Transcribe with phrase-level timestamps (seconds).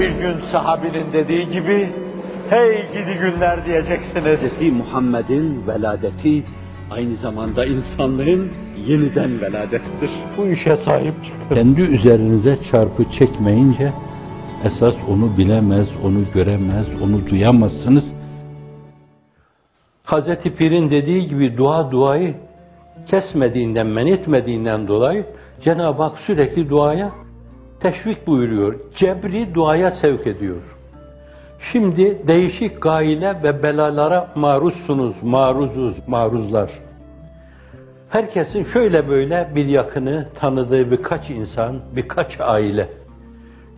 [0.00, 1.88] Bir gün sahabinin dediği gibi,
[2.50, 4.60] hey gidi günler diyeceksiniz.
[4.60, 4.72] Hz.
[4.72, 6.42] Muhammed'in veladeti
[6.90, 8.50] aynı zamanda insanlığın
[8.86, 10.10] yeniden veladettir.
[10.38, 11.54] Bu işe sahip çıkın.
[11.54, 13.92] Kendi üzerinize çarpı çekmeyince
[14.64, 18.04] esas onu bilemez, onu göremez, onu duyamazsınız.
[20.04, 22.34] Hazreti Pir'in dediği gibi dua duayı
[23.10, 25.26] kesmediğinden, men etmediğinden dolayı
[25.64, 27.12] Cenab-ı Hak sürekli duaya
[27.80, 28.74] teşvik buyuruyor.
[28.98, 30.62] Cebri duaya sevk ediyor.
[31.72, 36.70] Şimdi değişik gaile ve belalara maruzsunuz, maruzuz, maruzlar.
[38.08, 42.88] Herkesin şöyle böyle bir yakını, tanıdığı birkaç insan, birkaç aile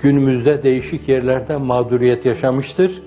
[0.01, 3.03] günümüzde değişik yerlerde mağduriyet yaşamıştır.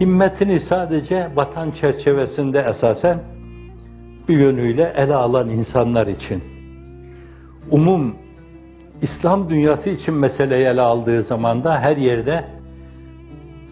[0.00, 3.18] Himmetini sadece vatan çerçevesinde esasen
[4.28, 6.42] bir yönüyle ele alan insanlar için.
[7.70, 8.16] Umum
[9.02, 12.44] İslam dünyası için meseleyi ele aldığı zaman da her yerde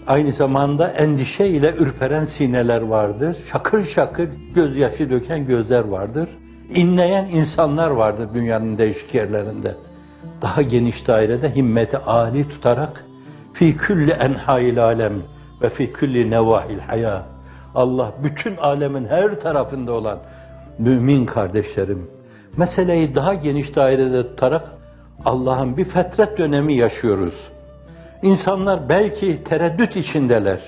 [0.06, 3.36] aynı zamanda endişe ile ürperen sineler vardır.
[3.52, 6.28] Şakır şakır gözyaşı döken gözler vardır.
[6.74, 9.74] İnleyen insanlar vardır dünyanın değişik yerlerinde.
[10.42, 13.04] Daha geniş dairede himmeti âli tutarak
[13.52, 15.22] fi külli enhail alem
[15.62, 17.22] ve fi külli nevahil haya
[17.74, 20.18] Allah bütün alemin her tarafında olan
[20.78, 22.10] mümin kardeşlerim
[22.56, 24.75] meseleyi daha geniş dairede tutarak
[25.26, 27.34] Allah'ın bir fetret dönemi yaşıyoruz.
[28.22, 30.60] İnsanlar belki tereddüt içindeler.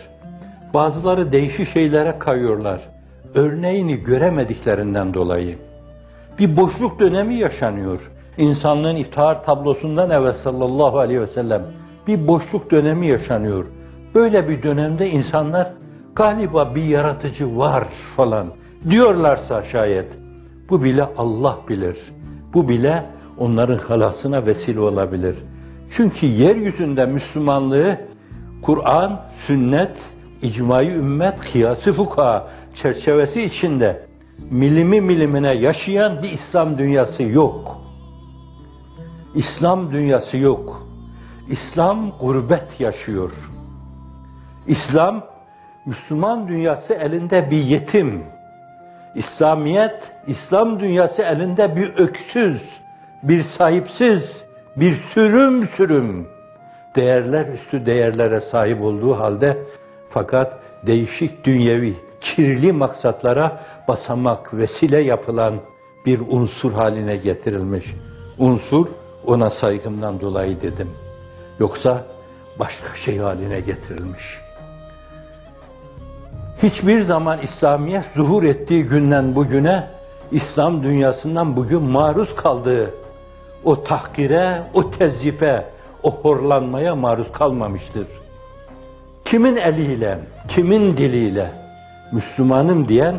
[0.75, 2.81] Bazıları değişik şeylere kayıyorlar.
[3.35, 5.59] Örneğini göremediklerinden dolayı.
[6.39, 8.11] Bir boşluk dönemi yaşanıyor.
[8.37, 11.63] İnsanlığın iftihar tablosundan evvel sallallahu aleyhi ve sellem
[12.07, 13.67] bir boşluk dönemi yaşanıyor.
[14.15, 15.73] Böyle bir dönemde insanlar
[16.17, 17.85] galiba bir yaratıcı var
[18.17, 18.47] falan
[18.91, 20.09] diyorlarsa şayet
[20.71, 21.97] bu bile Allah bilir.
[22.55, 25.37] Bu bile onların halasına vesile olabilir.
[25.97, 27.99] Çünkü yeryüzünde Müslümanlığı
[28.63, 29.97] Kur'an, sünnet,
[30.43, 32.47] icmai ümmet, kıyası fuka
[32.83, 34.07] çerçevesi içinde
[34.51, 37.81] milimi milimine yaşayan bir İslam dünyası yok.
[39.35, 40.87] İslam dünyası yok.
[41.49, 43.33] İslam gurbet yaşıyor.
[44.67, 45.25] İslam,
[45.87, 48.23] Müslüman dünyası elinde bir yetim.
[49.15, 52.63] İslamiyet, İslam dünyası elinde bir öksüz,
[53.23, 54.23] bir sahipsiz,
[54.77, 56.29] bir sürüm sürüm
[56.97, 59.59] değerler üstü değerlere sahip olduğu halde
[60.11, 65.55] fakat değişik dünyevi, kirli maksatlara basamak, vesile yapılan
[66.07, 67.85] bir unsur haline getirilmiş.
[68.39, 68.87] Unsur
[69.27, 70.91] ona saygımdan dolayı dedim.
[71.59, 72.05] Yoksa
[72.59, 74.39] başka şey haline getirilmiş.
[76.63, 79.87] Hiçbir zaman İslamiyet zuhur ettiği günden bugüne
[80.31, 82.91] İslam dünyasından bugün maruz kaldığı
[83.69, 85.65] o tahkire, o tezyife,
[86.03, 88.07] o horlanmaya maruz kalmamıştır.
[89.25, 90.19] Kimin eliyle,
[90.49, 91.51] kimin diliyle
[92.13, 93.15] Müslümanım diyen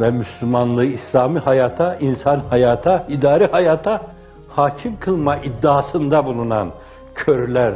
[0.00, 4.02] ve Müslümanlığı İslami hayata, insan hayata, idari hayata
[4.48, 6.70] hakim kılma iddiasında bulunan
[7.14, 7.74] körler,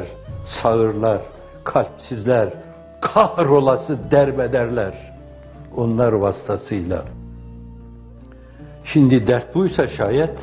[0.62, 1.18] sağırlar,
[1.64, 2.48] kalpsizler,
[3.00, 4.94] kahrolası derbederler
[5.76, 7.02] onlar vasıtasıyla.
[8.92, 10.38] Şimdi dert buysa şayet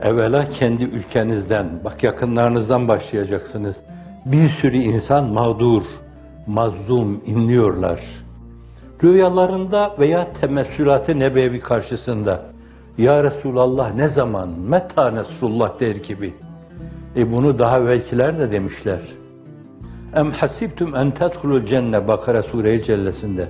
[0.00, 3.76] evvela kendi ülkenizden, bak yakınlarınızdan başlayacaksınız.
[4.24, 5.82] Bir sürü insan mağdur,
[6.46, 8.00] mazlum inliyorlar.
[9.04, 12.42] Rüyalarında veya temessülat-ı nebevi karşısında
[12.98, 16.34] Ya Resulallah ne zaman, meta Nesrullah der gibi.
[17.16, 19.00] E bunu daha evvelkiler de demişler.
[20.16, 23.48] Em hasibtum en tedhulul cenne Bakara Sure-i Cellesinde.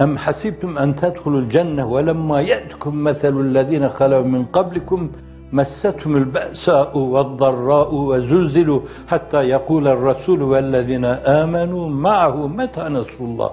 [0.00, 5.12] Em hasibtum en tedhulul cenne ve lemma ye'tukum meselul lezine halav min qablikum
[5.53, 11.05] مستهم البأساء والضراء وزلزلوا حتى يقول الرسول والذين
[11.41, 13.51] آمنوا معه متى نصر الله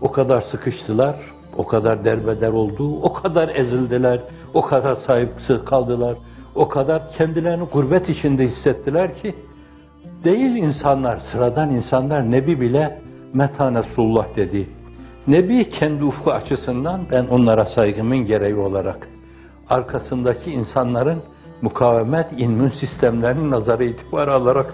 [0.00, 1.16] O kadar sıkıştılar,
[1.56, 4.20] o kadar derbeder oldu, o kadar ezildiler,
[4.54, 6.16] o kadar sahipsiz kaldılar,
[6.54, 9.34] o kadar kendilerini gurbet içinde hissettiler ki,
[10.24, 12.98] değil insanlar, sıradan insanlar, Nebi bile
[13.34, 14.68] Meta Nesrullah dedi.
[15.26, 19.08] Nebi kendi ufku açısından ben onlara saygımın gereği olarak
[19.69, 21.21] arkasındaki insanların
[21.61, 24.73] mukavemet immün sistemlerinin nazarı itibarı alarak.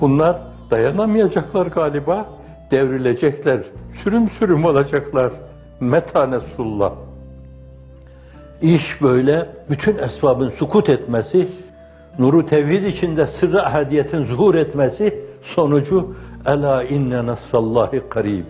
[0.00, 0.36] Bunlar
[0.70, 2.26] dayanamayacaklar galiba,
[2.70, 3.64] devrilecekler,
[4.04, 5.32] sürüm sürüm olacaklar.
[5.80, 6.92] Meta Nesrullah.
[8.62, 11.48] İş böyle, bütün esbabın sukut etmesi,
[12.18, 15.24] nuru tevhid içinde sırrı ahadiyetin zuhur etmesi,
[15.54, 16.14] sonucu
[16.46, 18.44] Ela inne nasrallahi karib.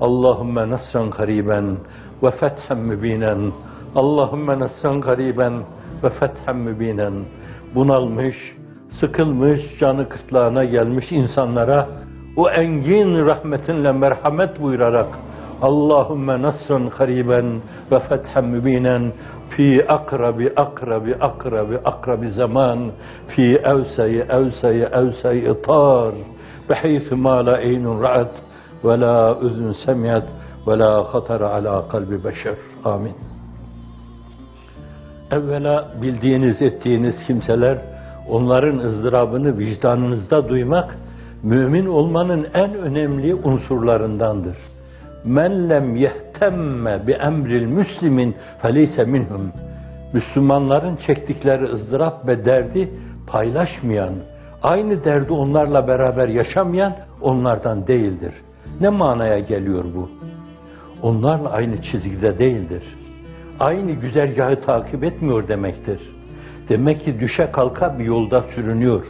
[0.00, 1.76] Allahümme nasran kariben
[2.22, 3.52] ve fethen mübinen.
[3.94, 5.52] Allahümme nessen gariben
[6.02, 7.14] ve fethem mübinen
[7.74, 8.36] bunalmış,
[9.00, 11.88] sıkılmış, canı kıtlağına gelmiş insanlara
[12.36, 15.18] o engin rahmetinle merhamet buyurarak
[15.62, 17.60] Allahümme nasrın hariben
[17.92, 19.12] ve fethem mübinen
[19.50, 22.78] fi akrabi akrabi akrabi akrabi zaman
[23.28, 26.14] fi evseyi evseyi evseyi itar
[26.70, 28.32] beheytü ma la eynun ra'at
[28.84, 30.24] ve la üzün semiyet
[30.66, 32.54] ve la khatar ala kalbi beşer.
[32.84, 33.33] Amin.
[35.34, 37.78] Evvela bildiğiniz, ettiğiniz kimseler,
[38.28, 40.98] onların ızdırabını vicdanınızda duymak,
[41.42, 44.56] mümin olmanın en önemli unsurlarındandır.
[45.24, 49.52] Men lem yehtemme bi emril müslimin feleyse minhum.
[50.12, 52.90] Müslümanların çektikleri ızdırap ve derdi
[53.26, 54.14] paylaşmayan,
[54.62, 58.34] aynı derdi onlarla beraber yaşamayan onlardan değildir.
[58.80, 60.10] Ne manaya geliyor bu?
[61.02, 62.82] Onlarla aynı çizgide değildir
[63.60, 66.00] aynı güzergahı takip etmiyor demektir.
[66.68, 69.04] Demek ki düşe kalka bir yolda sürünüyor.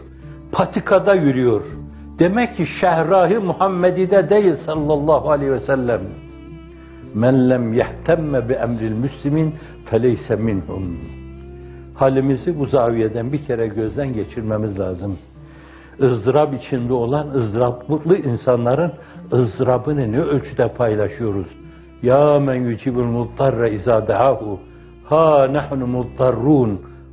[0.52, 1.62] Patikada yürüyor.
[2.18, 6.00] Demek ki şehrahi Muhammedi'de değil sallallahu aleyhi ve sellem.
[7.14, 9.54] Men lem yehtemme bi emril müslimin
[9.90, 10.98] feleyse minhum.
[11.94, 15.18] Halimizi bu zaviyeden bir kere gözden geçirmemiz lazım.
[16.02, 18.92] ızdırap içinde olan ızdıraplı insanların
[19.32, 21.46] ızdırabını ne ölçüde paylaşıyoruz?
[22.04, 24.50] Ya men yucibul muttarra izâ da'ahu.
[25.10, 26.72] Ha nahnu muttarrun.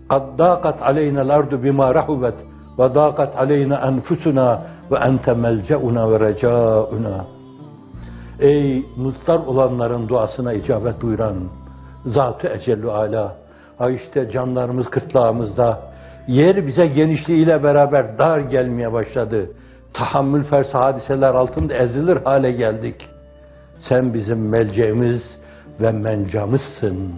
[0.09, 2.37] Kad dâkat aleyna l-ardu bima rahubet
[2.79, 4.49] ve dâkat aleyna enfusuna
[4.91, 7.25] ve ente melce'una ve recâuna.
[8.39, 11.37] Ey muttar olanların duasına icabet buyuran
[12.05, 13.35] Zat-ı Ecellü Ala.
[13.77, 15.79] Ha işte canlarımız kırtlağımızda.
[16.27, 19.49] Yer bize genişliğiyle beraber dar gelmeye başladı.
[19.93, 23.10] Tahammül fersi hadiseler altında ezilir hale geldik.
[23.89, 25.21] Sen bizim melceğimiz
[25.81, 27.11] ve mencamızsın.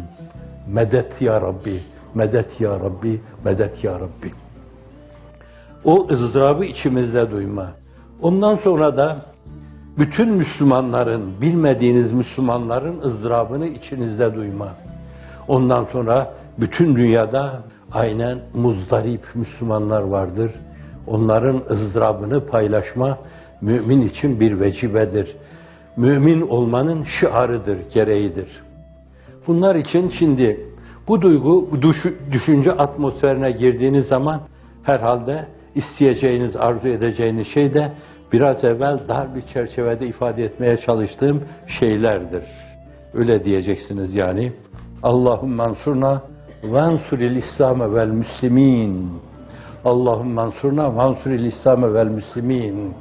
[0.68, 1.84] Medet ya Rabbi,
[2.16, 4.32] medet ya Rabbi, medet ya Rabbi.
[5.84, 7.72] O ızdırabı içimizde duyma.
[8.22, 9.18] Ondan sonra da
[9.98, 14.70] bütün Müslümanların, bilmediğiniz Müslümanların ızdırabını içinizde duyma.
[15.48, 20.52] Ondan sonra bütün dünyada aynen muzdarip Müslümanlar vardır.
[21.08, 23.18] Onların ızdırabını paylaşma
[23.62, 25.36] mümin için bir vecibedir
[25.98, 28.48] mümin olmanın şiarıdır, gereğidir.
[29.48, 30.60] Bunlar için şimdi
[31.08, 31.70] bu duygu,
[32.32, 34.42] düşünce atmosferine girdiğiniz zaman
[34.84, 35.46] herhalde
[35.76, 37.92] isteyeceğiniz, arzu edeceğiniz şey de
[38.34, 41.44] biraz evvel dar bir çerçevede ifade etmeye çalıştığım
[41.80, 42.44] şeylerdir.
[43.14, 44.52] Öyle diyeceksiniz yani.
[45.04, 46.22] Allahümme mansurna
[46.64, 49.12] ve ansuril İslam vel müslimin.
[49.86, 52.94] Allahümme mansurna ve ansuril İslam vel müslimin.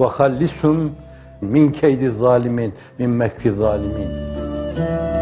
[0.00, 0.92] Ve hallishum
[1.42, 5.21] min keydi zalimin, min mekri zalimin.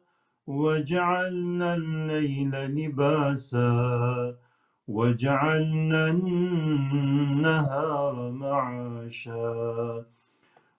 [0.51, 4.35] وجعلنا الليل لباسا
[4.87, 10.05] وجعلنا النهار معاشا.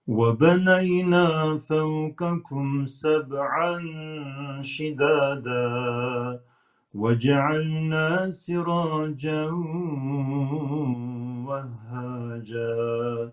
[0.06, 3.78] وبنينا فوقكم سبعا
[4.62, 6.40] شدادا
[6.94, 9.44] وجعلنا سراجا
[11.46, 13.32] وهاجا.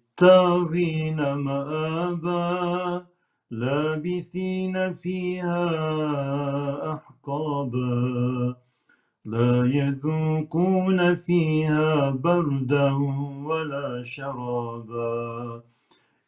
[0.21, 3.05] للطاغين مآبا
[3.51, 5.65] لابثين فيها
[6.93, 8.55] أحقابا.
[9.25, 12.91] لا يذوقون فيها بردا
[13.45, 15.61] ولا شرابا.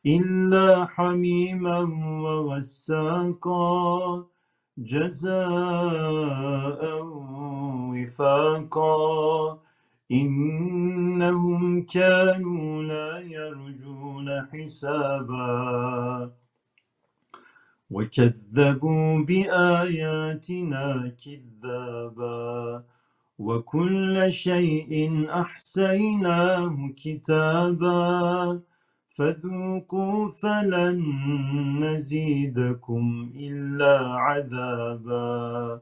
[0.06, 1.80] إلا حميما
[2.24, 4.24] وغساقا
[4.78, 5.42] جزاء
[7.94, 9.60] وفاقا.
[10.14, 16.32] إنهم كانوا لا يرجون حسابا
[17.92, 22.84] وكذبوا بآياتنا كذابا
[23.40, 28.62] وكل شيء أحسيناه كتابا
[29.10, 31.02] فذوقوا فلن
[31.84, 35.82] نزيدكم إلا عذابا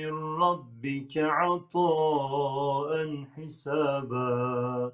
[0.00, 4.92] من ربك عطاء حسابا.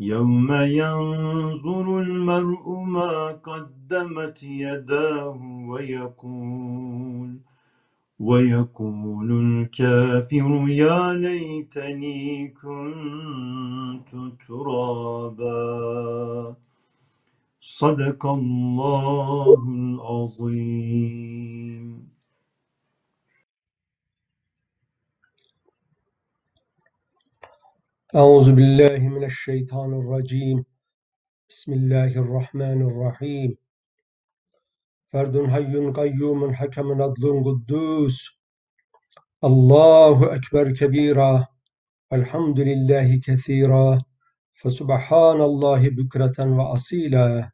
[0.00, 7.38] يوم ينظر المرء ما قدمت يداه ويقول
[8.20, 14.08] ويقول الكافر يا ليتني كنت
[14.48, 15.50] ترابا
[17.60, 21.30] صدق الله العظيم
[28.14, 30.66] Euzu billahi mineşşeytanirracim.
[31.50, 33.58] Bismillahirrahmanirrahim.
[35.12, 38.28] Ferdun hayyun kayyumun hakemun adlun kuddus.
[39.42, 41.48] Allahu ekber kebira.
[42.10, 43.98] Elhamdülillahi kethira.
[44.52, 47.52] Fesubhanallahi bükreten ve asila.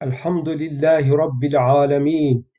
[0.00, 2.50] Elhamdülillahi rabbil alemin.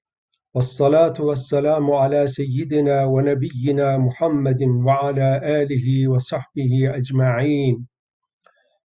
[0.55, 7.87] والصلاة والسلام على سيدنا ونبينا محمد وعلى آله وصحبه أجمعين.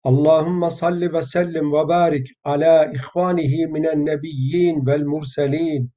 [0.07, 5.89] اللهم صل وسلم وبارك على إخوانه من النبيين والمرسلين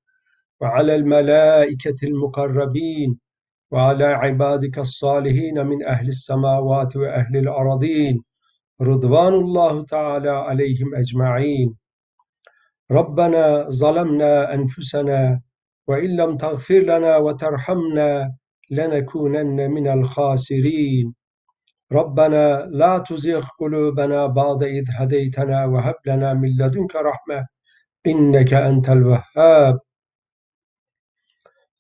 [0.62, 3.20] وعلى الملائكة المقربين
[3.72, 8.24] وعلى عبادك الصالحين من أهل السماوات وأهل الأرضين
[8.82, 11.76] رضوان الله تعالى عليهم أجمعين.
[12.92, 15.42] ربنا ظلمنا أنفسنا
[15.90, 18.36] وإن لم تغفر لنا وترحمنا
[18.72, 21.14] لنكونن من الخاسرين.
[21.92, 27.48] ربنا لا تزغ قلوبنا بعد إذ هديتنا وهب لنا من لدنك رحمة
[28.08, 29.80] إنك أنت الوهاب.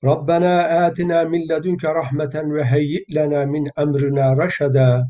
[0.04, 5.10] ربنا آتنا من لدنك رحمة وهيئ لنا من أمرنا رشدا.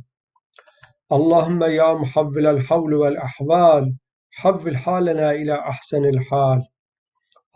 [1.12, 3.96] اللهم يا محول الحول والأحوال
[4.32, 6.68] حول حالنا إلى أحسن الحال.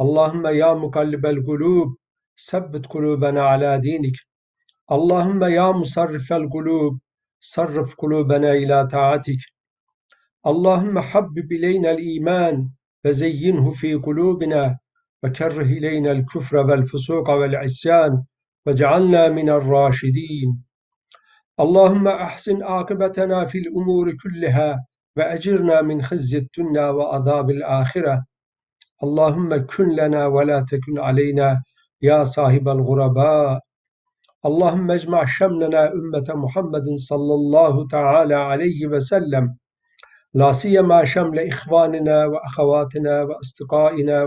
[0.01, 1.97] اللهم يا مقلب القلوب
[2.49, 4.13] ثبت قلوبنا على دينك
[4.91, 6.99] اللهم يا مصرف القلوب
[7.39, 9.39] صرف قلوبنا إلى طاعتك
[10.47, 12.69] اللهم حبب إلينا الإيمان
[13.05, 14.77] وزينه في قلوبنا
[15.23, 18.23] وكره إلينا الكفر والفسوق والعصيان
[18.65, 20.63] واجعلنا من الراشدين
[21.59, 24.85] اللهم أحسن عاقبتنا في الأمور كلها
[25.17, 28.25] وأجرنا من خزي الدنيا وعذاب الآخرة
[29.03, 31.63] اللهم كن لنا ولا تكن علينا
[32.01, 33.59] يا صاحب الغرباء
[34.45, 39.55] اللهم اجمع شملنا أمة محمد صلى الله تعالى عليه وسلم
[40.33, 44.23] لا سيما شمل إخواننا وأخواتنا وأصدقائنا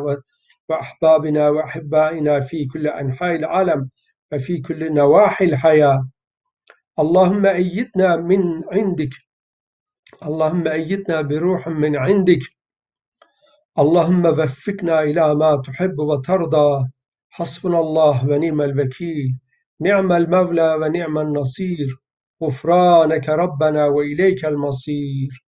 [0.69, 3.91] وأحبابنا وأحبائنا في كل أنحاء العالم
[4.33, 6.09] وفي كل نواحي الحياة
[6.99, 9.11] اللهم أيدنا من عندك
[10.23, 12.41] اللهم أيدنا بروح من عندك
[13.79, 16.89] اللهم وفقنا إلى ما تحب وترضى.
[17.31, 19.39] حسبنا الله ونعم الوكيل.
[19.81, 21.97] نعم المولى ونعم النصير.
[22.43, 25.45] غفرانك ربنا وإليك المصير.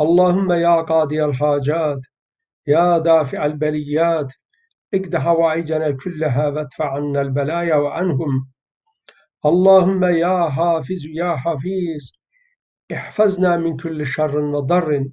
[0.00, 2.00] اللهم يا قاضي الحاجات
[2.66, 4.32] يا دافع البليات
[4.94, 8.48] اقض حوائجنا كلها وادفع عنا البلايا وعنهم.
[9.46, 12.04] اللهم يا حافظ يا حفيظ
[12.92, 15.04] احفظنا من كل شر وضر.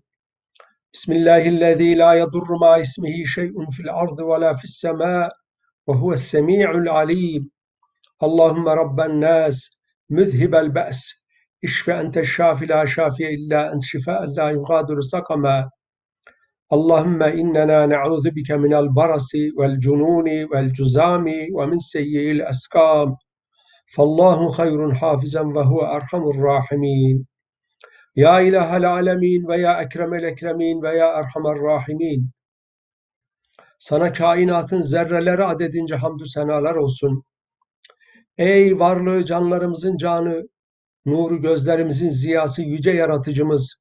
[0.94, 5.32] بسم الله الذي لا يضر مع اسمه شيء في الأرض ولا في السماء
[5.88, 7.50] وهو السميع العليم.
[8.24, 11.14] اللهم رب الناس مذهب البأس.
[11.64, 15.70] اشف أنت الشافي لا شافي إلا أنت شفاء لا يغادر سقما.
[16.74, 23.16] اللهم إننا نعوذ بك من البرص والجنون والجزام ومن سيء الأسقام.
[23.96, 27.26] فالله خير حافظا وهو أرحم الراحمين.
[28.16, 32.32] Ya ilahel alemin ve ya ekremel ekremin ve ya erhamer rahimin.
[33.80, 37.24] Sana kainatın zerreleri adedince hamdü senalar olsun.
[38.38, 40.44] Ey varlığı canlarımızın canı,
[41.06, 43.76] nuru gözlerimizin ziyası yüce yaratıcımız.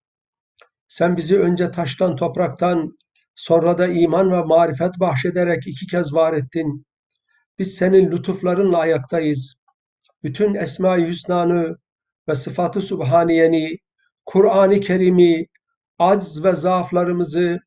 [0.88, 2.98] Sen bizi önce taştan topraktan,
[3.34, 6.86] sonra da iman ve marifet bahşederek iki kez var ettin.
[7.58, 9.54] Biz senin lütuflarınla ayaktayız.
[10.22, 11.76] Bütün Esma-i Hüsna'nı
[12.28, 13.78] ve sıfatı Subhaniyeni
[14.26, 15.46] Kur'an-ı Kerim'i,
[15.98, 17.60] acz ve zaaflarımızı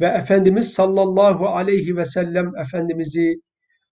[0.00, 3.34] ve Efendimiz sallallahu aleyhi ve sellem Efendimiz'i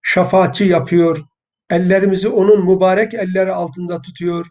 [0.02, 1.24] şefaatçi yapıyor.
[1.70, 4.46] Ellerimizi onun mübarek elleri altında tutuyor.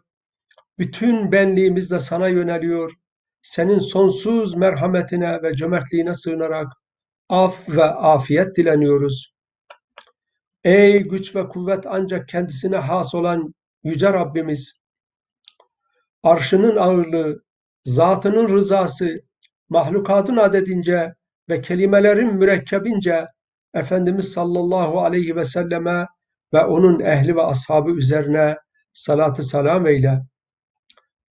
[0.80, 2.91] Bütün benliğimizle sana yöneliyor.
[3.41, 6.67] Senin sonsuz merhametine ve cömertliğine sığınarak
[7.30, 9.34] af ve afiyet dileniyoruz.
[10.63, 14.73] Ey güç ve kuvvet ancak kendisine has olan Yüce Rabbimiz,
[16.27, 17.43] arşının ağırlığı,
[17.85, 19.19] zatının rızası,
[19.69, 21.13] mahlukatın adedince
[21.49, 23.27] ve kelimelerin mürekkebince
[23.73, 26.07] Efendimiz sallallahu aleyhi ve selleme
[26.53, 28.57] ve onun ehli ve ashabı üzerine
[28.93, 30.21] salatı selam eyle.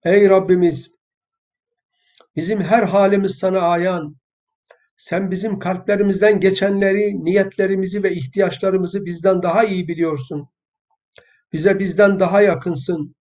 [0.04, 0.90] Ey Rabbimiz,
[2.36, 4.16] bizim her halimiz sana ayan,
[4.98, 10.50] sen bizim kalplerimizden geçenleri, niyetlerimizi ve ihtiyaçlarımızı bizden daha iyi biliyorsun.
[11.54, 13.16] Bize bizden daha yakınsın.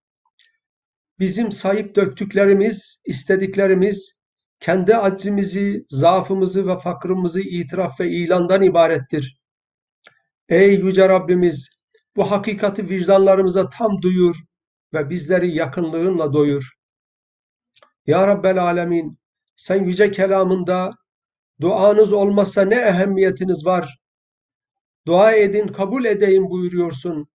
[1.18, 4.12] Bizim sayıp döktüklerimiz, istediklerimiz,
[4.61, 9.38] kendi aczimizi, zaafımızı ve fakrımızı itiraf ve ilandan ibarettir.
[10.48, 11.68] Ey Yüce Rabbimiz,
[12.16, 14.37] bu hakikati vicdanlarımıza tam duyur
[14.94, 16.70] ve bizleri yakınlığınla doyur.
[18.07, 19.18] Ya Rabbel Alemin,
[19.57, 20.90] sen yüce kelamında
[21.61, 23.98] duanız olmazsa ne ehemmiyetiniz var?
[25.07, 27.29] Dua edin, kabul edeyim buyuruyorsun.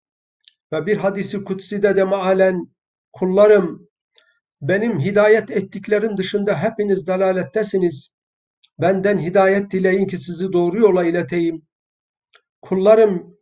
[0.74, 2.68] Ve bir hadisi kutside de mealen
[3.14, 3.90] kullarım
[4.62, 8.14] benim hidayet ettiklerim dışında hepiniz dalalettesiniz.
[8.80, 11.62] Benden hidayet dileyin ki sizi doğru yola ileteyim.
[12.62, 13.38] Kullarım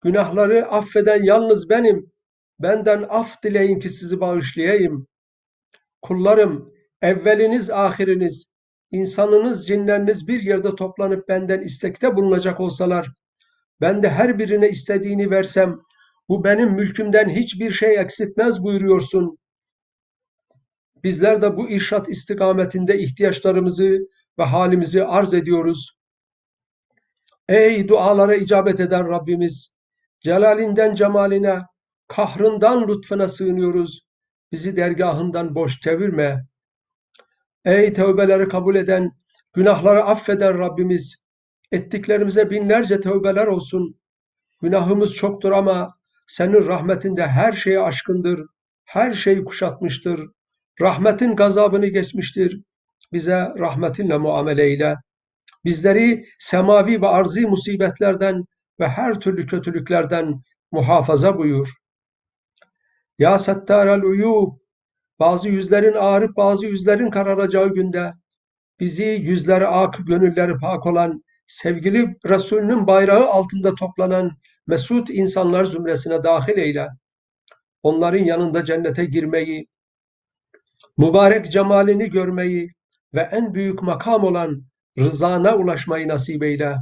[0.00, 2.12] günahları affeden yalnız benim.
[2.58, 5.06] Benden af dileyin ki sizi bağışlayayım.
[6.02, 8.46] Kullarım evveliniz ahiriniz,
[8.90, 13.12] insanınız cinleriniz bir yerde toplanıp benden istekte bulunacak olsalar,
[13.80, 15.80] ben de her birine istediğini versem,
[16.30, 19.38] bu benim mülkümden hiçbir şey eksiltmez buyuruyorsun.
[21.04, 23.98] Bizler de bu irşat istikametinde ihtiyaçlarımızı
[24.38, 25.98] ve halimizi arz ediyoruz.
[27.48, 29.74] Ey dualara icabet eden Rabbimiz,
[30.20, 31.58] celalinden cemaline,
[32.08, 34.06] kahrından lütfuna sığınıyoruz.
[34.52, 36.46] Bizi dergahından boş çevirme.
[37.64, 39.12] Ey tövbeleri kabul eden,
[39.52, 41.24] günahları affeden Rabbimiz,
[41.72, 44.00] ettiklerimize binlerce tövbeler olsun.
[44.62, 45.99] Günahımız çoktur ama
[46.30, 48.46] senin rahmetinde her şey aşkındır,
[48.84, 50.26] her şey kuşatmıştır.
[50.80, 52.62] Rahmetin gazabını geçmiştir.
[53.12, 54.96] Bize rahmetinle muamele eyle.
[55.64, 58.44] Bizleri semavi ve arzi musibetlerden
[58.80, 61.68] ve her türlü kötülüklerden muhafaza buyur.
[63.18, 64.52] Ya Settarel Uyub,
[65.18, 68.12] bazı yüzlerin ağrıp bazı yüzlerin kararacağı günde
[68.80, 76.58] bizi yüzleri ak, gönülleri pak olan sevgili Resulünün bayrağı altında toplanan mesut insanlar zümresine dahil
[76.58, 76.88] eyle.
[77.82, 79.66] Onların yanında cennete girmeyi,
[80.98, 82.72] mübarek cemalini görmeyi
[83.14, 84.64] ve en büyük makam olan
[84.98, 86.76] rızana ulaşmayı nasip eyle.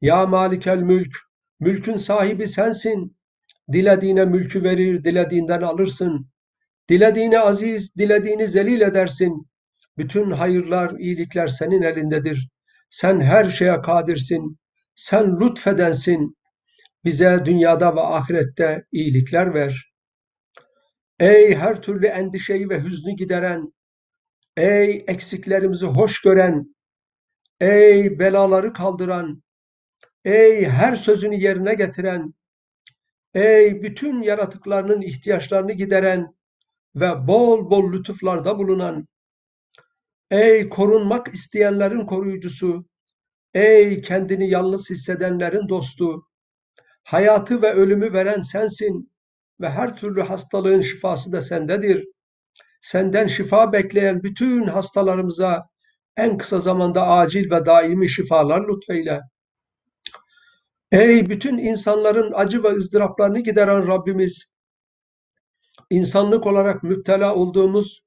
[0.00, 1.16] Ya Malikel Mülk,
[1.60, 3.16] mülkün sahibi sensin.
[3.72, 6.30] Dilediğine mülkü verir, dilediğinden alırsın.
[6.88, 9.48] Dilediğini aziz, dilediğini zelil edersin.
[9.98, 12.48] Bütün hayırlar, iyilikler senin elindedir.
[12.90, 14.58] Sen her şeye kadirsin.
[14.96, 16.36] Sen lütfedensin.
[17.06, 19.92] Bize dünyada ve ahirette iyilikler ver.
[21.20, 23.72] Ey her türlü endişeyi ve hüznü gideren,
[24.56, 26.76] ey eksiklerimizi hoş gören,
[27.60, 29.42] ey belaları kaldıran,
[30.24, 32.34] ey her sözünü yerine getiren,
[33.34, 36.34] ey bütün yaratıklarının ihtiyaçlarını gideren
[36.96, 39.08] ve bol bol lütuflarda bulunan,
[40.30, 42.86] ey korunmak isteyenlerin koruyucusu,
[43.54, 46.26] ey kendini yalnız hissedenlerin dostu,
[47.06, 49.12] hayatı ve ölümü veren sensin
[49.60, 52.04] ve her türlü hastalığın şifası da sendedir.
[52.80, 55.68] Senden şifa bekleyen bütün hastalarımıza
[56.16, 59.20] en kısa zamanda acil ve daimi şifalar lütfeyle.
[60.92, 64.44] Ey bütün insanların acı ve ızdıraplarını gideren Rabbimiz,
[65.90, 68.02] insanlık olarak müptela olduğumuz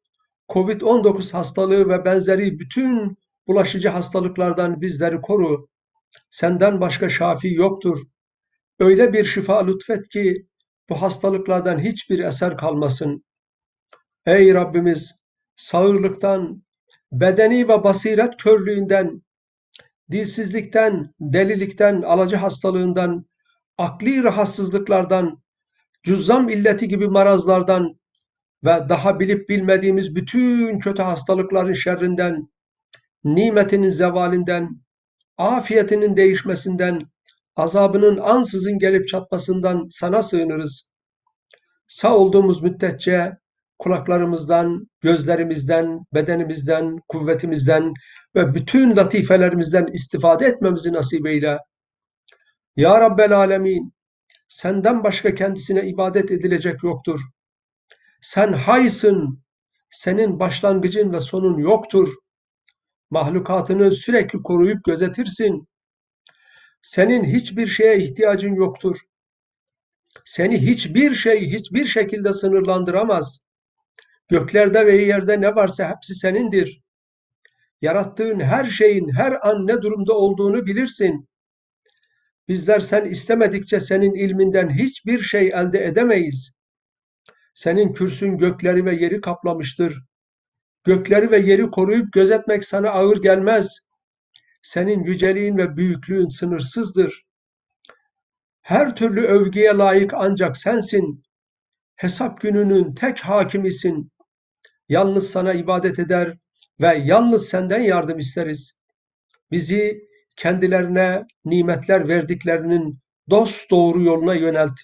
[0.49, 5.67] COVID-19 hastalığı ve benzeri bütün bulaşıcı hastalıklardan bizleri koru.
[6.29, 7.99] Senden başka şafi yoktur.
[8.79, 10.45] Öyle bir şifa lütfet ki
[10.89, 13.23] bu hastalıklardan hiçbir eser kalmasın.
[14.25, 15.15] Ey Rabbimiz,
[15.55, 16.63] sağırlıktan,
[17.11, 19.21] bedeni ve basiret körlüğünden,
[20.11, 23.25] dilsizlikten, delilikten, alacı hastalığından,
[23.77, 25.43] akli rahatsızlıklardan,
[26.03, 27.99] cüzzam illeti gibi marazlardan
[28.63, 32.49] ve daha bilip bilmediğimiz bütün kötü hastalıkların şerrinden,
[33.23, 34.69] nimetinin zevalinden,
[35.37, 37.01] afiyetinin değişmesinden,
[37.59, 40.83] azabının ansızın gelip çatmasından sana sığınırız.
[41.87, 43.31] Sağ olduğumuz müddetçe
[43.79, 47.93] kulaklarımızdan, gözlerimizden, bedenimizden, kuvvetimizden
[48.35, 51.57] ve bütün latifelerimizden istifade etmemizi nasip eyle.
[52.75, 53.93] Ya Rabbel Alemin,
[54.47, 57.19] senden başka kendisine ibadet edilecek yoktur.
[58.21, 59.43] Sen haysın,
[59.89, 62.13] senin başlangıcın ve sonun yoktur.
[63.09, 65.67] Mahlukatını sürekli koruyup gözetirsin.
[66.81, 68.97] Senin hiçbir şeye ihtiyacın yoktur.
[70.25, 73.39] Seni hiçbir şey hiçbir şekilde sınırlandıramaz.
[74.27, 76.81] Göklerde ve yerde ne varsa hepsi senindir.
[77.81, 81.29] Yarattığın her şeyin her an ne durumda olduğunu bilirsin.
[82.47, 86.51] Bizler sen istemedikçe senin ilminden hiçbir şey elde edemeyiz.
[87.53, 90.03] Senin kürsün gökleri ve yeri kaplamıştır.
[90.83, 93.79] Gökleri ve yeri koruyup gözetmek sana ağır gelmez.
[94.69, 97.25] Senin yüceliğin ve büyüklüğün sınırsızdır.
[98.61, 101.23] Her türlü övgüye layık ancak sensin.
[101.95, 104.11] Hesap gününün tek hakimisin.
[104.89, 106.37] Yalnız sana ibadet eder
[106.81, 108.73] ve yalnız senden yardım isteriz.
[109.51, 110.01] Bizi
[110.35, 114.79] kendilerine nimetler verdiklerinin dost doğru yoluna yönelt.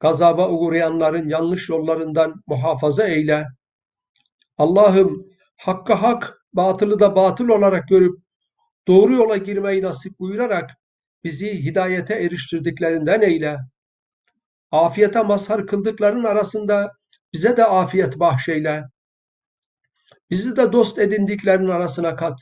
[0.00, 3.46] Gazaba uğrayanların yanlış yollarından muhafaza eyle.
[4.58, 8.25] Allah'ım hakka hak, batılı da batıl olarak görüp
[8.88, 10.70] doğru yola girmeyi nasip buyurarak
[11.24, 13.58] bizi hidayete eriştirdiklerinden eyle.
[14.70, 16.92] Afiyete mazhar kıldıkların arasında
[17.32, 18.84] bize de afiyet bahşeyle.
[20.30, 22.38] Bizi de dost edindiklerin arasına kat.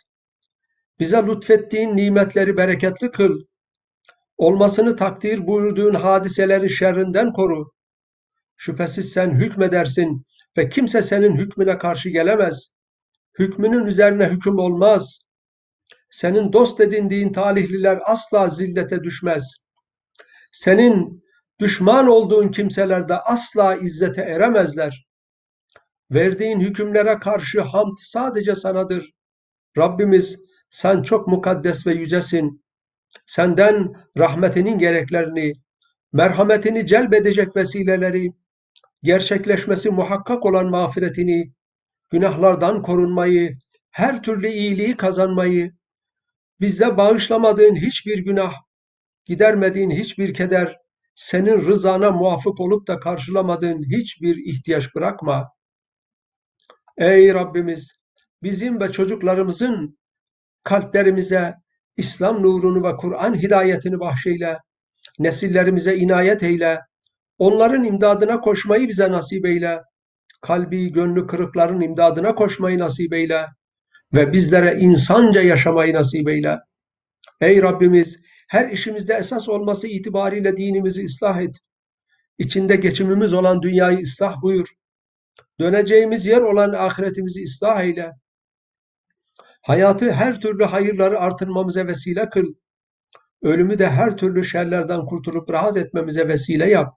[1.00, 3.40] Bize lütfettiğin nimetleri bereketli kıl.
[4.37, 7.72] Olmasını takdir buyurduğun hadiselerin şerrinden koru.
[8.57, 10.26] Şüphesiz sen hükmedersin
[10.57, 12.68] ve kimse senin hükmüne karşı gelemez.
[13.38, 15.23] Hükmünün üzerine hüküm olmaz.
[16.14, 19.55] Senin dost edindiğin talihliler asla zillete düşmez.
[20.53, 21.24] Senin
[21.61, 25.07] düşman olduğun kimseler de asla izzete eremezler.
[26.11, 29.11] Verdiğin hükümlere karşı hamd sadece sanadır.
[29.79, 30.37] Rabbimiz
[30.70, 32.64] sen çok mukaddes ve yücesin.
[33.27, 35.53] Senden rahmetinin gereklerini,
[36.12, 38.33] merhametini celbedecek vesileleri,
[39.03, 41.53] gerçekleşmesi muhakkak olan mağfiretini,
[42.11, 43.59] günahlardan korunmayı,
[43.90, 45.72] her türlü iyiliği kazanmayı,
[46.61, 48.55] bize bağışlamadığın hiçbir günah,
[49.25, 50.77] gidermediğin hiçbir keder,
[51.14, 55.51] senin rızana muvafık olup da karşılamadığın hiçbir ihtiyaç bırakma.
[56.99, 57.93] Ey Rabbimiz,
[58.43, 59.99] bizim ve çocuklarımızın
[60.64, 61.55] kalplerimize
[61.97, 64.59] İslam nurunu ve Kur'an hidayetini bahşeyle,
[65.19, 66.81] nesillerimize inayet eyle,
[67.38, 69.81] onların imdadına koşmayı bize nasip eyle,
[70.43, 73.47] kalbi, gönlü kırıkların imdadına koşmayı nasip eyle
[74.14, 76.59] ve bizlere insanca yaşamayı nasip eyle.
[77.40, 81.57] Ey Rabbimiz, her işimizde esas olması itibariyle dinimizi ıslah et.
[82.38, 84.68] İçinde geçimimiz olan dünyayı ıslah buyur.
[85.61, 88.12] Döneceğimiz yer olan ahiretimizi ıslah eyle.
[89.62, 92.55] Hayatı her türlü hayırları artırmamıza vesile kıl.
[93.42, 96.94] Ölümü de her türlü şerlerden kurtulup rahat etmemize vesile yap.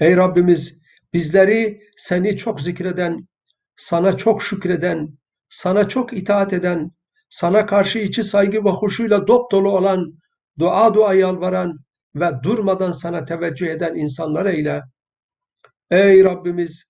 [0.00, 0.80] Ey Rabbimiz,
[1.12, 3.28] bizleri seni çok zikreden,
[3.76, 5.17] sana çok şükreden,
[5.48, 6.90] sana çok itaat eden,
[7.30, 10.20] sana karşı içi saygı ve huşuyla dop dolu olan,
[10.58, 11.78] dua dua yalvaran
[12.14, 14.82] ve durmadan sana teveccüh eden insanlar eyle.
[15.90, 16.84] Ey Rabbimiz,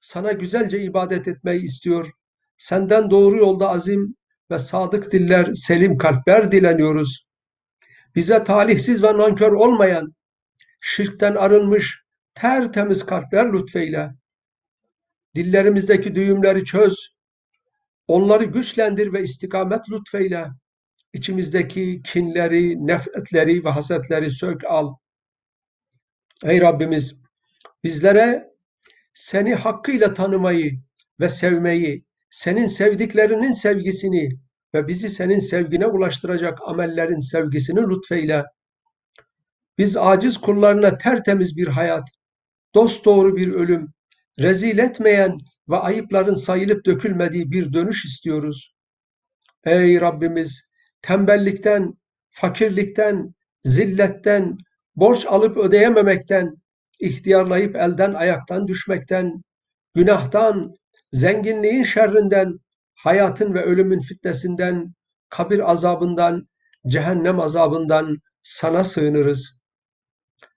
[0.00, 2.10] sana güzelce ibadet etmeyi istiyor,
[2.58, 4.16] senden doğru yolda azim
[4.50, 7.26] ve sadık diller, selim kalpler dileniyoruz.
[8.14, 10.14] Bize talihsiz ve nankör olmayan,
[10.80, 14.10] şirkten arınmış, tertemiz kalpler lütfeyle.
[15.34, 17.13] Dillerimizdeki düğümleri çöz,
[18.08, 20.46] onları güçlendir ve istikamet lütfeyle.
[21.12, 24.94] İçimizdeki kinleri, nefretleri ve hasetleri sök al.
[26.44, 27.14] Ey Rabbimiz,
[27.84, 28.50] bizlere
[29.14, 30.80] seni hakkıyla tanımayı
[31.20, 34.38] ve sevmeyi, senin sevdiklerinin sevgisini
[34.74, 38.44] ve bizi senin sevgine ulaştıracak amellerin sevgisini lütfeyle.
[39.78, 42.08] Biz aciz kullarına tertemiz bir hayat,
[42.74, 43.88] dosdoğru bir ölüm,
[44.38, 45.38] rezil etmeyen
[45.68, 48.74] ve ayıpların sayılıp dökülmediği bir dönüş istiyoruz.
[49.64, 50.62] Ey Rabbimiz,
[51.02, 51.94] tembellikten,
[52.30, 54.58] fakirlikten, zilletten,
[54.96, 56.54] borç alıp ödeyememekten,
[57.00, 59.42] ihtiyarlayıp elden ayaktan düşmekten,
[59.94, 60.74] günahtan,
[61.12, 62.58] zenginliğin şerrinden,
[62.94, 64.94] hayatın ve ölümün fitnesinden,
[65.28, 66.48] kabir azabından,
[66.86, 69.58] cehennem azabından sana sığınırız.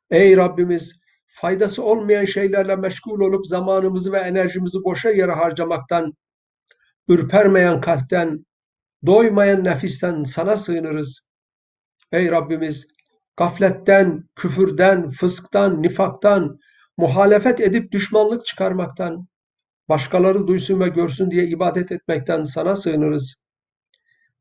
[0.10, 6.14] Ey Rabbimiz, faydası olmayan şeylerle meşgul olup zamanımızı ve enerjimizi boşa yere harcamaktan,
[7.08, 8.46] ürpermeyen kalpten,
[9.06, 11.22] doymayan nefisten sana sığınırız.
[12.12, 12.88] Ey Rabbimiz,
[13.38, 16.60] gafletten, küfürden, fısktan, nifaktan,
[16.98, 19.28] muhalefet edip düşmanlık çıkarmaktan,
[19.90, 23.44] başkaları duysun ve görsün diye ibadet etmekten sana sığınırız.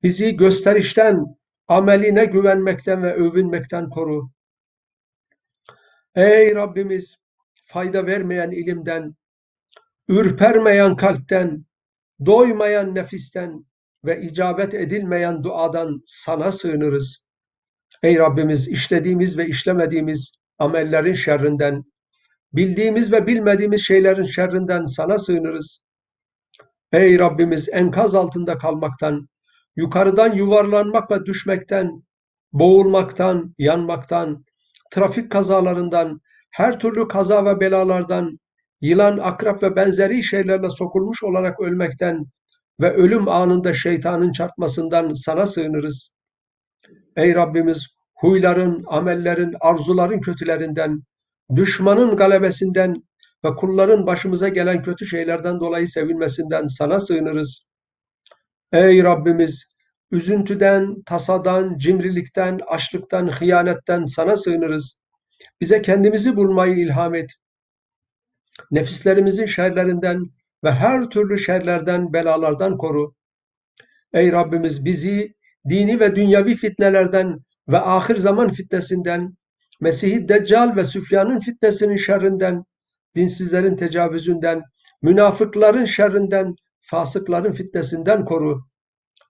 [0.03, 1.25] Bizi gösterişten,
[1.69, 4.31] ameline güvenmekten ve övünmekten koru.
[6.17, 7.17] Ey Rabbimiz,
[7.65, 9.15] fayda vermeyen ilimden,
[10.09, 11.65] ürpermeyen kalpten,
[12.27, 13.67] doymayan nefisten
[14.05, 17.25] ve icabet edilmeyen duadan sana sığınırız.
[18.03, 21.85] Ey Rabbimiz, işlediğimiz ve işlemediğimiz amellerin şerrinden,
[22.53, 25.79] bildiğimiz ve bilmediğimiz şeylerin şerrinden sana sığınırız.
[26.93, 29.29] Ey Rabbimiz, enkaz altında kalmaktan,
[29.77, 32.03] yukarıdan yuvarlanmak ve düşmekten,
[32.53, 34.46] boğulmaktan, yanmaktan,
[34.91, 36.21] trafik kazalarından,
[36.51, 38.39] her türlü kaza ve belalardan,
[38.81, 42.25] yılan, akrap ve benzeri şeylerle sokulmuş olarak ölmekten
[42.81, 46.11] ve ölüm anında şeytanın çarpmasından sana sığınırız.
[47.17, 51.03] Ey Rabbimiz, huyların, amellerin, arzuların kötülerinden,
[51.57, 52.95] düşmanın galebesinden
[53.45, 57.67] ve kulların başımıza gelen kötü şeylerden dolayı sevinmesinden sana sığınırız.
[58.73, 59.76] Ey Rabbimiz,
[60.11, 64.99] üzüntüden, tasadan, cimrilikten, açlıktan, hıyanetten sana sığınırız.
[65.61, 67.31] Bize kendimizi bulmayı ilham et.
[68.71, 70.25] Nefislerimizin şerlerinden
[70.65, 73.15] ve her türlü şerlerden, belalardan koru.
[74.13, 75.35] Ey Rabbimiz bizi
[75.69, 77.39] dini ve dünyevi fitnelerden
[77.69, 79.37] ve ahir zaman fitnesinden,
[79.81, 82.65] Mesih-i Deccal ve Süfyan'ın fitnesinin şerrinden,
[83.15, 84.63] dinsizlerin tecavüzünden,
[85.03, 88.67] münafıkların şerrinden, fasıkların fitnesinden koru.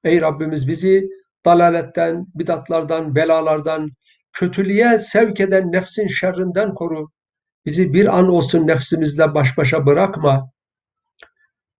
[0.06, 1.08] Ey Rabbimiz bizi
[1.44, 3.90] dalaletten, bidatlardan, belalardan,
[4.32, 7.10] kötülüğe sevk eden nefsin şerrinden koru.
[7.64, 10.50] Bizi bir an olsun nefsimizle baş başa bırakma.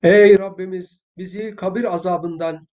[0.03, 2.69] Ey Rabbimiz bizi kabir azabından,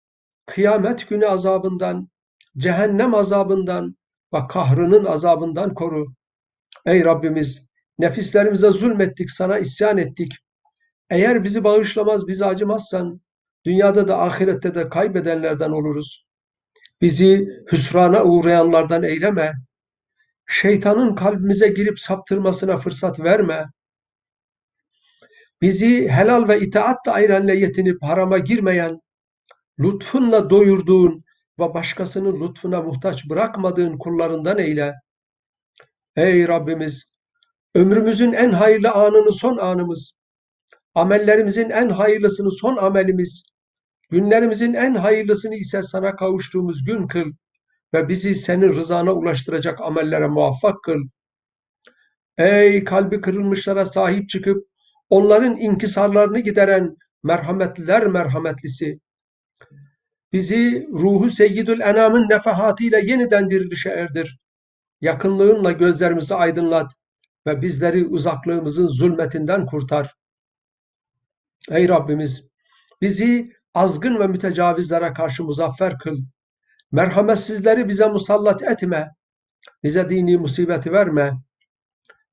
[0.46, 2.08] kıyamet günü azabından,
[2.56, 3.96] cehennem azabından
[4.34, 6.06] ve kahrının azabından koru.
[6.86, 7.66] Ey Rabbimiz
[7.98, 10.32] nefislerimize zulmettik, sana isyan ettik.
[11.10, 13.20] Eğer bizi bağışlamaz, bizi acımazsan,
[13.64, 16.24] dünyada da ahirette de kaybedenlerden oluruz.
[17.00, 19.52] Bizi hüsrana uğrayanlardan eyleme.
[20.46, 23.66] Şeytanın kalbimize girip saptırmasına fırsat verme.
[25.62, 29.00] Bizi helal ve itaat dairenle yetinip harama girmeyen,
[29.80, 31.24] lütfunla doyurduğun
[31.58, 34.94] ve başkasının lütfuna muhtaç bırakmadığın kullarından eyle.
[36.16, 37.04] Ey Rabbimiz,
[37.74, 40.12] ömrümüzün en hayırlı anını son anımız,
[40.94, 43.42] amellerimizin en hayırlısını son amelimiz,
[44.10, 47.32] günlerimizin en hayırlısını ise sana kavuştuğumuz gün kıl
[47.94, 51.00] ve bizi senin rızana ulaştıracak amellere muvaffak kıl.
[52.38, 54.66] Ey kalbi kırılmışlara sahip çıkıp
[55.10, 59.00] onların inkisarlarını gideren merhametliler merhametlisi.
[60.32, 64.38] Bizi ruhu seyyidül enamın nefahatıyla yeniden dirilişe erdir.
[65.00, 66.92] Yakınlığınla gözlerimizi aydınlat
[67.46, 70.14] ve bizleri uzaklığımızın zulmetinden kurtar.
[71.70, 72.44] Ey Rabbimiz,
[73.00, 76.18] bizi azgın ve mütecavizlere karşı muzaffer kıl.
[76.92, 79.10] Merhametsizleri bize musallat etme.
[79.82, 81.32] Bize dini musibeti verme.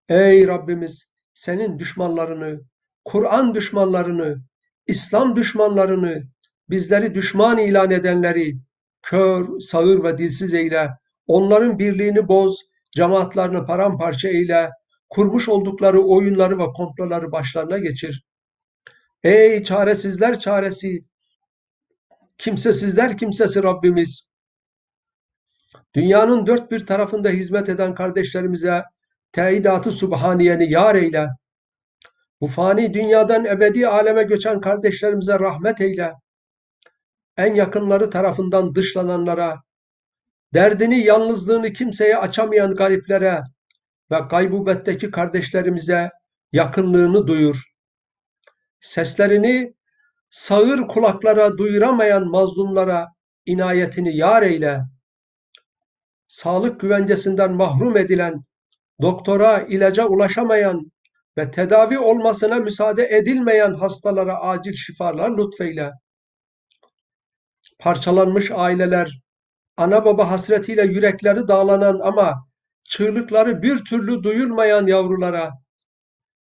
[0.09, 2.61] Ey Rabbimiz, senin düşmanlarını,
[3.05, 4.43] Kur'an düşmanlarını,
[4.87, 6.23] İslam düşmanlarını,
[6.69, 8.57] bizleri düşman ilan edenleri
[9.03, 10.89] kör, sağır ve dilsiz eyle.
[11.27, 14.69] Onların birliğini boz, cemaatlerini paramparça eyle.
[15.09, 18.25] Kurmuş oldukları oyunları ve komploları başlarına geçir.
[19.23, 21.05] Ey çaresizler çaresi,
[22.37, 24.27] kimsesizler kimsesi Rabbimiz.
[25.93, 28.83] Dünyanın dört bir tarafında hizmet eden kardeşlerimize
[29.31, 31.27] teyidatı subhaniyeni yar eyle.
[32.41, 36.13] Bu fani dünyadan ebedi aleme göçen kardeşlerimize rahmet eyle.
[37.37, 39.57] En yakınları tarafından dışlananlara,
[40.53, 43.43] derdini, yalnızlığını kimseye açamayan gariplere
[44.11, 46.09] ve gaybubetteki kardeşlerimize
[46.51, 47.63] yakınlığını duyur.
[48.79, 49.73] Seslerini
[50.29, 53.07] sağır kulaklara duyuramayan mazlumlara
[53.45, 54.81] inayetini yar eyle.
[56.27, 58.43] Sağlık güvencesinden mahrum edilen,
[59.01, 60.91] doktora, ilaca ulaşamayan
[61.37, 65.91] ve tedavi olmasına müsaade edilmeyen hastalara acil şifalar lütfeyle.
[67.79, 69.21] Parçalanmış aileler,
[69.77, 72.47] ana baba hasretiyle yürekleri dağlanan ama
[72.83, 75.51] çığlıkları bir türlü duyulmayan yavrulara,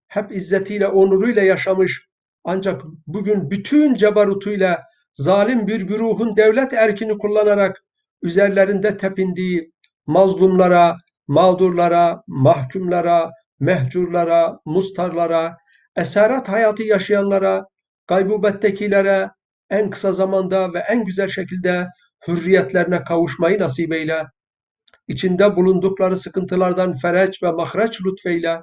[0.08, 2.08] hep izzetiyle, onuruyla yaşamış
[2.46, 7.84] ancak bugün bütün cebarutuyla zalim bir güruhun devlet erkini kullanarak
[8.22, 9.72] üzerlerinde tepindiği
[10.08, 15.58] mazlumlara, mağdurlara, mahkumlara, mehcurlara, mustarlara,
[15.96, 17.66] esaret hayatı yaşayanlara,
[18.08, 19.30] gaybubettekilere
[19.70, 21.88] en kısa zamanda ve en güzel şekilde
[22.28, 24.26] hürriyetlerine kavuşmayı nasip eyle.
[25.08, 28.62] İçinde bulundukları sıkıntılardan fereç ve mahreç lütfeyle.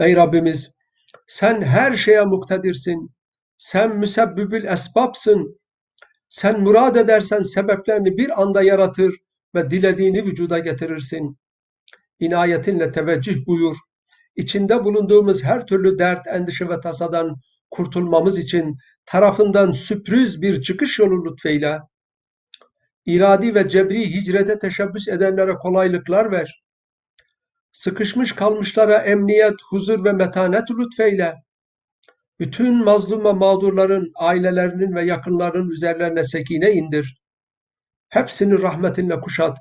[0.00, 0.72] Ey Rabbimiz,
[1.26, 3.10] sen her şeye muktedirsin.
[3.58, 5.60] Sen müsebbibül esbabsın.
[6.28, 9.14] Sen murad edersen sebeplerini bir anda yaratır
[9.54, 11.38] ve dilediğini vücuda getirirsin.
[12.20, 13.76] İnayetinle teveccüh buyur.
[14.36, 17.36] İçinde bulunduğumuz her türlü dert, endişe ve tasadan
[17.70, 21.80] kurtulmamız için tarafından sürpriz bir çıkış yolu lütfeyle.
[23.06, 26.61] İradi ve cebri hicrete teşebbüs edenlere kolaylıklar ver.
[27.72, 31.34] Sıkışmış kalmışlara emniyet, huzur ve metanet lütfeyle.
[32.40, 37.22] Bütün mazlum ve mağdurların, ailelerinin ve yakınlarının üzerlerine sekine indir.
[38.08, 39.58] Hepsini rahmetinle kuşat.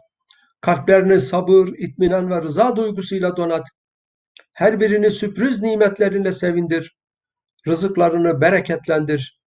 [0.61, 3.67] Kalplerini sabır, itminan ve rıza duygusuyla donat.
[4.53, 6.97] Her birini sürpriz nimetlerinle sevindir.
[7.67, 9.41] Rızıklarını bereketlendir.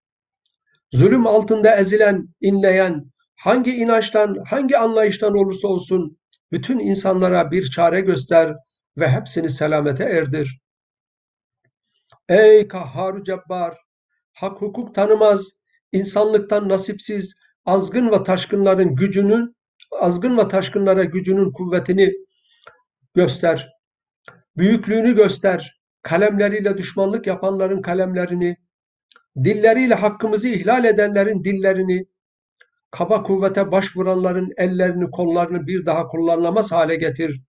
[0.92, 3.04] Zulüm altında ezilen, inleyen,
[3.36, 6.18] hangi inançtan, hangi anlayıştan olursa olsun
[6.54, 8.54] bütün insanlara bir çare göster
[8.98, 10.60] ve hepsini selamete erdir.
[12.28, 13.78] Ey kahhar cebbar,
[14.32, 15.52] hak hukuk tanımaz,
[15.92, 19.56] insanlıktan nasipsiz, azgın ve taşkınların gücünün,
[20.00, 22.12] azgın ve taşkınlara gücünün kuvvetini
[23.14, 23.68] göster.
[24.56, 25.80] Büyüklüğünü göster.
[26.02, 28.56] Kalemleriyle düşmanlık yapanların kalemlerini,
[29.44, 32.06] dilleriyle hakkımızı ihlal edenlerin dillerini,
[32.94, 37.40] kaba kuvvete başvuranların ellerini, kollarını bir daha kullanılamaz hale getir.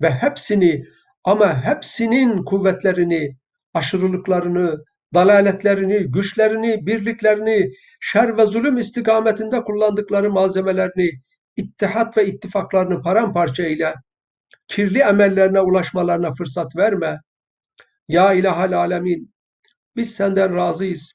[0.00, 0.84] Ve hepsini
[1.24, 3.36] ama hepsinin kuvvetlerini,
[3.74, 7.70] aşırılıklarını, dalaletlerini, güçlerini, birliklerini,
[8.00, 11.10] şer ve zulüm istikametinde kullandıkları malzemelerini,
[11.56, 13.94] ittihat ve ittifaklarını paramparça eyle.
[14.68, 17.20] Kirli emellerine ulaşmalarına fırsat verme.
[18.08, 19.34] Ya ilahal alemin,
[19.96, 21.12] biz senden razıyız.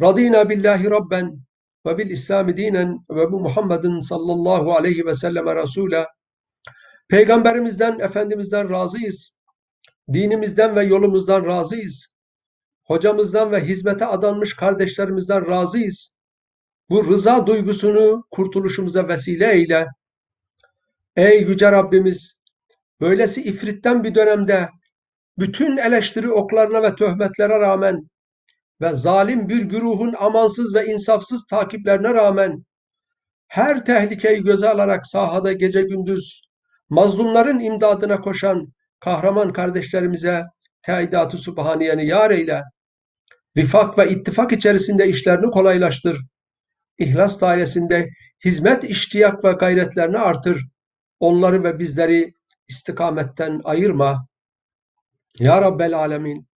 [0.00, 1.49] Radina billahi rabben
[1.86, 6.06] ve bil İslami dinen ve bu Muhammedin sallallahu aleyhi ve selleme Resul'a.
[7.08, 9.36] Peygamberimizden, Efendimizden razıyız.
[10.12, 12.06] Dinimizden ve yolumuzdan razıyız.
[12.84, 16.14] Hocamızdan ve hizmete adanmış kardeşlerimizden razıyız.
[16.90, 19.86] Bu rıza duygusunu kurtuluşumuza vesile eyle.
[21.16, 22.34] Ey Yüce Rabbimiz,
[23.00, 24.68] böylesi ifritten bir dönemde
[25.38, 28.09] bütün eleştiri oklarına ve töhmetlere rağmen
[28.80, 32.64] ve zalim bir güruhun amansız ve insafsız takiplerine rağmen
[33.48, 36.42] her tehlikeyi göze alarak sahada gece gündüz
[36.88, 40.44] mazlumların imdadına koşan kahraman kardeşlerimize
[40.82, 42.62] teidatı subhaniyeni yar eyle.
[43.56, 46.20] Rifak ve ittifak içerisinde işlerini kolaylaştır.
[46.98, 48.08] İhlas dairesinde
[48.44, 50.66] hizmet, iştiyak ve gayretlerini artır.
[51.20, 52.32] Onları ve bizleri
[52.68, 54.26] istikametten ayırma.
[55.38, 56.49] Ya Rabbel Alemin,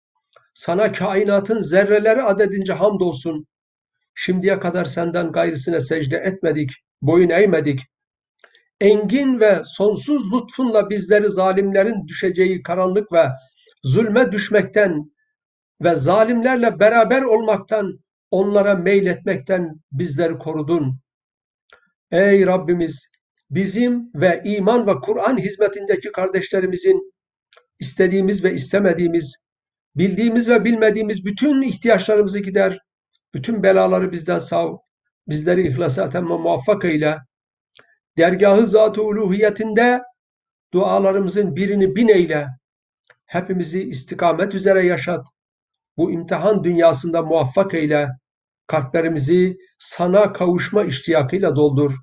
[0.53, 3.47] sana kainatın zerreleri adedince hamdolsun.
[4.15, 6.71] Şimdiye kadar senden gayrısına secde etmedik,
[7.01, 7.79] boyun eğmedik.
[8.81, 13.27] Engin ve sonsuz lütfunla bizleri zalimlerin düşeceği karanlık ve
[13.83, 15.11] zulme düşmekten
[15.81, 17.99] ve zalimlerle beraber olmaktan,
[18.31, 20.99] onlara meyletmekten bizleri korudun.
[22.11, 23.07] Ey Rabbimiz,
[23.49, 27.13] bizim ve iman ve Kur'an hizmetindeki kardeşlerimizin
[27.79, 29.35] istediğimiz ve istemediğimiz,
[29.95, 32.79] bildiğimiz ve bilmediğimiz bütün ihtiyaçlarımızı gider,
[33.33, 34.77] bütün belaları bizden sav,
[35.27, 37.17] bizleri ihlasa temme muvaffak eyle.
[38.17, 40.01] Dergahı zat-ı uluhiyetinde
[40.73, 42.47] dualarımızın birini bin eyle.
[43.25, 45.27] Hepimizi istikamet üzere yaşat.
[45.97, 48.09] Bu imtihan dünyasında muvaffak eyle.
[48.67, 51.93] Kalplerimizi sana kavuşma iştiyakıyla doldur.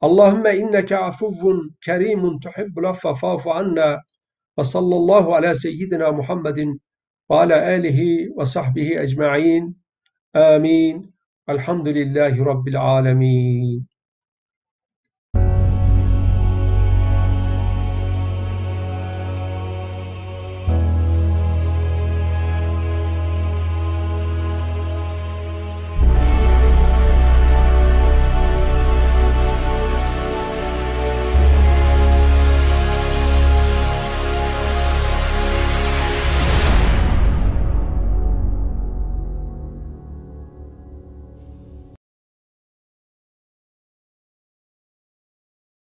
[0.00, 4.02] Allahümme inneke afuvvun kerimun tuhibbul affa fa'fu anna
[4.58, 6.80] ve sallallahu ala seyyidina Muhammedin
[7.30, 9.82] ve ala alihi ve sahbihi ecma'in.
[10.34, 11.14] Amin.
[11.48, 13.86] Elhamdülillahi Rabbil alemin.